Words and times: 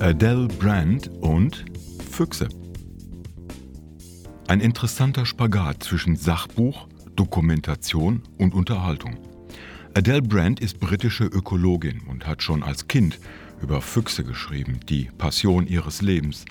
Adele 0.00 0.48
Brand 0.48 1.10
und 1.20 1.66
Füchse. 2.10 2.48
Ein 4.48 4.60
interessanter 4.60 5.26
Spagat 5.26 5.82
zwischen 5.82 6.16
Sachbuch, 6.16 6.88
Dokumentation 7.16 8.22
und 8.38 8.54
Unterhaltung. 8.54 9.18
Adele 9.92 10.22
Brand 10.22 10.58
ist 10.60 10.80
britische 10.80 11.24
Ökologin 11.24 12.00
und 12.08 12.26
hat 12.26 12.42
schon 12.42 12.62
als 12.62 12.88
Kind 12.88 13.20
über 13.60 13.82
Füchse 13.82 14.24
geschrieben, 14.24 14.80
die 14.88 15.10
Passion 15.18 15.66
ihres 15.66 16.00
Lebens. 16.00 16.46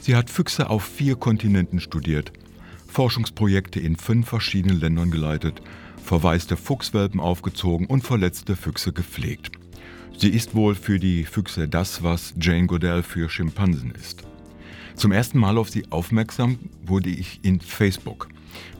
Sie 0.00 0.16
hat 0.16 0.28
Füchse 0.28 0.68
auf 0.68 0.82
vier 0.82 1.14
Kontinenten 1.14 1.78
studiert, 1.78 2.32
Forschungsprojekte 2.88 3.78
in 3.78 3.94
fünf 3.94 4.26
verschiedenen 4.26 4.80
Ländern 4.80 5.12
geleitet, 5.12 5.62
verwaiste 6.02 6.56
Fuchswelpen 6.56 7.20
aufgezogen 7.20 7.86
und 7.86 8.02
verletzte 8.02 8.56
Füchse 8.56 8.92
gepflegt. 8.92 9.52
Sie 10.16 10.30
ist 10.30 10.54
wohl 10.54 10.74
für 10.74 10.98
die 10.98 11.24
Füchse 11.24 11.68
das, 11.68 12.02
was 12.02 12.34
Jane 12.40 12.66
Goodell 12.66 13.02
für 13.02 13.28
Schimpansen 13.28 13.92
ist. 13.92 14.22
Zum 14.96 15.12
ersten 15.12 15.38
Mal 15.38 15.58
auf 15.58 15.70
sie 15.70 15.84
aufmerksam 15.90 16.58
wurde 16.84 17.10
ich 17.10 17.40
in 17.42 17.60
Facebook, 17.60 18.28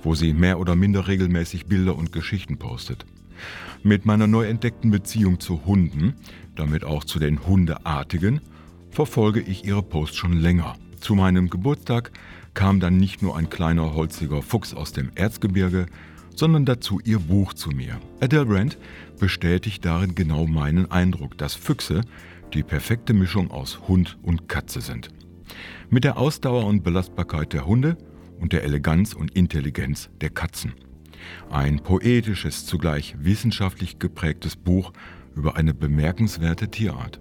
wo 0.03 0.15
sie 0.15 0.33
mehr 0.33 0.59
oder 0.59 0.75
minder 0.75 1.07
regelmäßig 1.07 1.67
Bilder 1.67 1.97
und 1.97 2.13
Geschichten 2.13 2.59
postet. 2.59 3.07
Mit 3.85 4.05
meiner 4.05 4.27
neu 4.27 4.47
entdeckten 4.47 4.91
Beziehung 4.91 5.39
zu 5.39 5.65
Hunden, 5.65 6.15
damit 6.57 6.83
auch 6.83 7.05
zu 7.05 7.21
den 7.21 7.47
Hundeartigen, 7.47 8.41
verfolge 8.91 9.41
ich 9.41 9.65
ihre 9.65 9.83
Posts 9.83 10.17
schon 10.17 10.33
länger. 10.33 10.75
Zu 10.99 11.15
meinem 11.15 11.49
Geburtstag 11.51 12.11
kam 12.55 12.81
dann 12.81 12.97
nicht 12.97 13.23
nur 13.23 13.37
ein 13.37 13.49
kleiner 13.49 13.95
holziger 13.95 14.43
Fuchs 14.43 14.75
aus 14.75 14.93
dem 14.93 15.13
Erzgebirge, 15.15 15.87
sondern 16.39 16.65
dazu 16.65 17.01
ihr 17.05 17.19
Buch 17.19 17.53
zu 17.53 17.71
mir. 17.71 17.99
Adele 18.21 18.47
Brand 18.47 18.79
bestätigt 19.19 19.85
darin 19.85 20.15
genau 20.15 20.47
meinen 20.47 20.89
Eindruck, 20.89 21.37
dass 21.37 21.57
Füchse 21.57 22.03
die 22.55 22.63
perfekte 22.63 23.13
Mischung 23.13 23.51
aus 23.51 23.89
Hund 23.89 24.19
und 24.23 24.49
Katze 24.49 24.81
sind. 24.81 25.09
Mit 25.91 26.05
der 26.05 26.17
Ausdauer 26.17 26.65
und 26.67 26.85
Belastbarkeit 26.85 27.53
der 27.53 27.67
Hunde 27.67 27.99
und 28.39 28.53
der 28.53 28.63
Eleganz 28.63 29.15
und 29.15 29.35
Intelligenz 29.35 30.11
der 30.21 30.31
Katzen. 30.31 30.75
Ein 31.51 31.81
poetisches, 31.81 32.67
zugleich 32.67 33.17
wissenschaftlich 33.19 33.99
geprägtes 33.99 34.55
Buch 34.55 34.93
über 35.35 35.57
eine 35.57 35.75
bemerkenswerte 35.75 36.71
Tierart. 36.71 37.19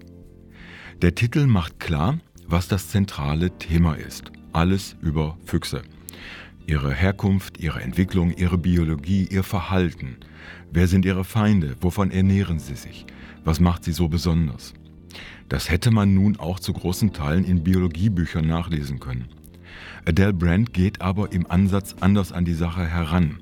Der 1.02 1.16
Titel 1.16 1.46
macht 1.46 1.80
klar, 1.80 2.18
was 2.46 2.68
das 2.68 2.88
zentrale 2.88 3.50
Thema 3.58 3.94
ist. 3.94 4.30
Alles 4.52 4.96
über 5.02 5.36
Füchse. 5.44 5.82
Ihre 6.68 6.92
Herkunft, 6.92 7.60
ihre 7.60 7.80
Entwicklung, 7.80 8.30
ihre 8.30 8.58
Biologie, 8.58 9.26
ihr 9.30 9.42
Verhalten. 9.42 10.18
Wer 10.70 10.86
sind 10.86 11.06
ihre 11.06 11.24
Feinde? 11.24 11.76
Wovon 11.80 12.10
ernähren 12.10 12.58
sie 12.58 12.74
sich? 12.74 13.06
Was 13.42 13.58
macht 13.58 13.84
sie 13.84 13.92
so 13.92 14.08
besonders? 14.08 14.74
Das 15.48 15.70
hätte 15.70 15.90
man 15.90 16.12
nun 16.12 16.36
auch 16.36 16.60
zu 16.60 16.74
großen 16.74 17.14
Teilen 17.14 17.44
in 17.44 17.64
Biologiebüchern 17.64 18.46
nachlesen 18.46 19.00
können. 19.00 19.28
Adele 20.04 20.34
Brand 20.34 20.74
geht 20.74 21.00
aber 21.00 21.32
im 21.32 21.50
Ansatz 21.50 21.96
anders 22.00 22.32
an 22.32 22.44
die 22.44 22.52
Sache 22.52 22.84
heran, 22.84 23.38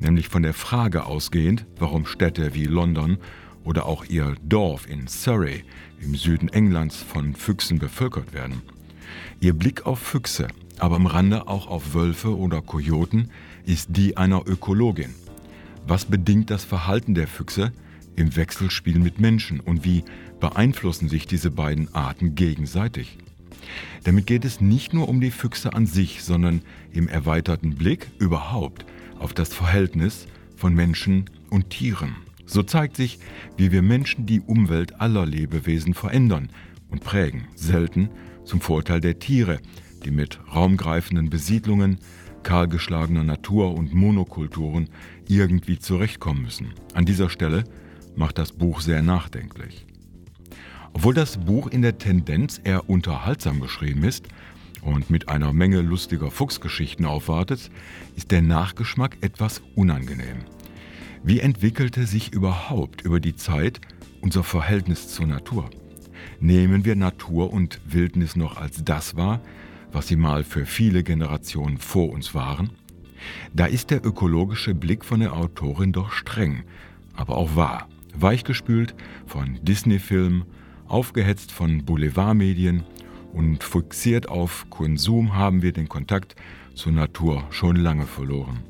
nämlich 0.00 0.28
von 0.28 0.42
der 0.42 0.54
Frage 0.54 1.04
ausgehend, 1.04 1.66
warum 1.78 2.06
Städte 2.06 2.54
wie 2.54 2.64
London 2.64 3.18
oder 3.64 3.84
auch 3.84 4.06
ihr 4.06 4.34
Dorf 4.48 4.88
in 4.88 5.08
Surrey 5.08 5.62
im 6.00 6.14
Süden 6.14 6.48
Englands 6.48 6.96
von 6.96 7.34
Füchsen 7.34 7.78
bevölkert 7.78 8.32
werden. 8.32 8.62
Ihr 9.40 9.52
Blick 9.52 9.84
auf 9.84 9.98
Füchse, 9.98 10.48
aber 10.82 10.96
am 10.96 11.06
Rande 11.06 11.46
auch 11.46 11.68
auf 11.68 11.94
Wölfe 11.94 12.36
oder 12.36 12.60
Kojoten, 12.60 13.30
ist 13.64 13.90
die 13.96 14.16
einer 14.16 14.42
Ökologin. 14.48 15.14
Was 15.86 16.06
bedingt 16.06 16.50
das 16.50 16.64
Verhalten 16.64 17.14
der 17.14 17.28
Füchse 17.28 17.70
im 18.16 18.34
Wechselspiel 18.34 18.98
mit 18.98 19.20
Menschen 19.20 19.60
und 19.60 19.84
wie 19.84 20.02
beeinflussen 20.40 21.08
sich 21.08 21.28
diese 21.28 21.52
beiden 21.52 21.94
Arten 21.94 22.34
gegenseitig? 22.34 23.16
Damit 24.02 24.26
geht 24.26 24.44
es 24.44 24.60
nicht 24.60 24.92
nur 24.92 25.08
um 25.08 25.20
die 25.20 25.30
Füchse 25.30 25.72
an 25.72 25.86
sich, 25.86 26.24
sondern 26.24 26.62
im 26.90 27.06
erweiterten 27.06 27.76
Blick 27.76 28.10
überhaupt 28.18 28.84
auf 29.20 29.32
das 29.32 29.54
Verhältnis 29.54 30.26
von 30.56 30.74
Menschen 30.74 31.30
und 31.48 31.70
Tieren. 31.70 32.16
So 32.44 32.64
zeigt 32.64 32.96
sich, 32.96 33.20
wie 33.56 33.70
wir 33.70 33.82
Menschen 33.82 34.26
die 34.26 34.40
Umwelt 34.40 35.00
aller 35.00 35.26
Lebewesen 35.26 35.94
verändern 35.94 36.48
und 36.90 37.04
prägen, 37.04 37.44
selten 37.54 38.08
zum 38.44 38.60
Vorteil 38.60 39.00
der 39.00 39.20
Tiere, 39.20 39.60
die 40.04 40.10
mit 40.10 40.38
raumgreifenden 40.54 41.30
Besiedlungen, 41.30 41.98
kahlgeschlagener 42.42 43.24
Natur 43.24 43.74
und 43.74 43.94
Monokulturen 43.94 44.88
irgendwie 45.28 45.78
zurechtkommen 45.78 46.42
müssen. 46.42 46.74
An 46.94 47.06
dieser 47.06 47.30
Stelle 47.30 47.64
macht 48.16 48.38
das 48.38 48.52
Buch 48.52 48.80
sehr 48.80 49.02
nachdenklich. 49.02 49.86
Obwohl 50.92 51.14
das 51.14 51.38
Buch 51.38 51.68
in 51.68 51.82
der 51.82 51.98
Tendenz 51.98 52.60
eher 52.62 52.90
unterhaltsam 52.90 53.60
geschrieben 53.60 54.04
ist 54.04 54.28
und 54.82 55.08
mit 55.08 55.28
einer 55.28 55.52
Menge 55.52 55.80
lustiger 55.80 56.30
Fuchsgeschichten 56.30 57.06
aufwartet, 57.06 57.70
ist 58.16 58.30
der 58.30 58.42
Nachgeschmack 58.42 59.16
etwas 59.22 59.62
unangenehm. 59.74 60.44
Wie 61.24 61.40
entwickelte 61.40 62.04
sich 62.04 62.32
überhaupt 62.32 63.02
über 63.02 63.20
die 63.20 63.36
Zeit 63.36 63.80
unser 64.20 64.42
Verhältnis 64.42 65.08
zur 65.08 65.26
Natur? 65.26 65.70
Nehmen 66.40 66.84
wir 66.84 66.96
Natur 66.96 67.52
und 67.52 67.80
Wildnis 67.86 68.36
noch 68.36 68.56
als 68.56 68.84
das 68.84 69.16
wahr, 69.16 69.40
was 69.92 70.08
sie 70.08 70.16
mal 70.16 70.44
für 70.44 70.66
viele 70.66 71.02
Generationen 71.02 71.78
vor 71.78 72.10
uns 72.10 72.34
waren? 72.34 72.70
Da 73.52 73.66
ist 73.66 73.90
der 73.90 74.04
ökologische 74.04 74.74
Blick 74.74 75.04
von 75.04 75.20
der 75.20 75.34
Autorin 75.34 75.92
doch 75.92 76.10
streng, 76.12 76.64
aber 77.14 77.36
auch 77.36 77.56
wahr. 77.56 77.88
Weichgespült 78.14 78.94
von 79.26 79.58
Disney-Filmen, 79.62 80.44
aufgehetzt 80.86 81.52
von 81.52 81.84
Boulevardmedien 81.84 82.82
und 83.32 83.64
fixiert 83.64 84.28
auf 84.28 84.66
Konsum 84.70 85.34
haben 85.34 85.62
wir 85.62 85.72
den 85.72 85.88
Kontakt 85.88 86.34
zur 86.74 86.92
Natur 86.92 87.44
schon 87.50 87.76
lange 87.76 88.06
verloren. 88.06 88.60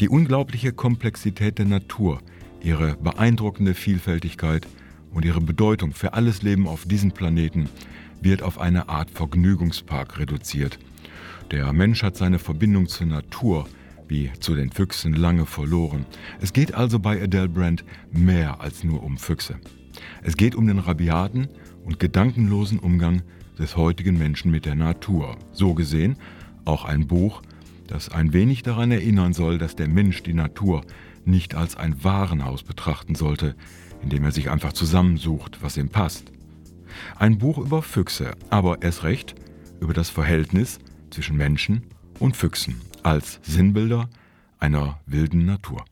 Die 0.00 0.08
unglaubliche 0.08 0.72
Komplexität 0.72 1.58
der 1.58 1.66
Natur, 1.66 2.20
ihre 2.62 2.96
beeindruckende 2.96 3.74
Vielfältigkeit 3.74 4.66
und 5.12 5.24
ihre 5.24 5.40
Bedeutung 5.40 5.92
für 5.92 6.12
alles 6.14 6.42
Leben 6.42 6.66
auf 6.66 6.84
diesem 6.84 7.12
Planeten 7.12 7.68
wird 8.20 8.42
auf 8.42 8.58
eine 8.58 8.88
Art 8.88 9.10
Vergnügungspark 9.10 10.18
reduziert. 10.18 10.78
Der 11.50 11.72
Mensch 11.72 12.02
hat 12.02 12.16
seine 12.16 12.38
Verbindung 12.38 12.88
zur 12.88 13.06
Natur 13.06 13.66
wie 14.08 14.30
zu 14.40 14.54
den 14.54 14.70
Füchsen 14.70 15.14
lange 15.14 15.46
verloren. 15.46 16.06
Es 16.40 16.52
geht 16.52 16.74
also 16.74 16.98
bei 16.98 17.22
Adele 17.22 17.48
Brand 17.48 17.84
mehr 18.12 18.60
als 18.60 18.84
nur 18.84 19.02
um 19.02 19.18
Füchse. 19.18 19.56
Es 20.22 20.36
geht 20.36 20.54
um 20.54 20.66
den 20.66 20.78
rabiaten 20.78 21.48
und 21.84 21.98
gedankenlosen 21.98 22.78
Umgang 22.78 23.22
des 23.58 23.76
heutigen 23.76 24.18
Menschen 24.18 24.50
mit 24.50 24.66
der 24.66 24.74
Natur. 24.74 25.36
So 25.52 25.74
gesehen 25.74 26.16
auch 26.64 26.84
ein 26.84 27.06
Buch, 27.06 27.42
das 27.86 28.08
ein 28.08 28.32
wenig 28.32 28.62
daran 28.62 28.90
erinnern 28.90 29.32
soll, 29.32 29.58
dass 29.58 29.76
der 29.76 29.88
Mensch 29.88 30.22
die 30.22 30.34
Natur 30.34 30.84
nicht 31.24 31.54
als 31.54 31.76
ein 31.76 32.02
Warenhaus 32.04 32.62
betrachten 32.62 33.14
sollte, 33.14 33.54
in 34.02 34.10
dem 34.10 34.24
er 34.24 34.32
sich 34.32 34.50
einfach 34.50 34.72
zusammensucht, 34.72 35.62
was 35.62 35.76
ihm 35.76 35.88
passt. 35.88 36.32
Ein 37.16 37.38
Buch 37.38 37.58
über 37.58 37.82
Füchse, 37.82 38.32
aber 38.50 38.82
erst 38.82 39.04
recht 39.04 39.34
über 39.80 39.94
das 39.94 40.10
Verhältnis 40.10 40.78
zwischen 41.10 41.36
Menschen 41.36 41.82
und 42.18 42.36
Füchsen 42.36 42.80
als 43.02 43.38
Sinnbilder 43.42 44.08
einer 44.58 45.00
wilden 45.06 45.46
Natur. 45.46 45.84